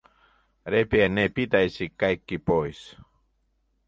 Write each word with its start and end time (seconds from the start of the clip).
Repiä 0.65 1.09
ne 1.09 1.29
pitäisi 1.29 1.93
kaikki 1.97 2.37
pois. 2.37 2.97